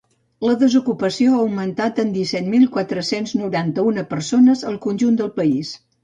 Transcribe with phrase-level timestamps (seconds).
[0.45, 5.75] La desocupació ha augmentat en disset mil quatre-cents noranta-una persones al conjunt del país.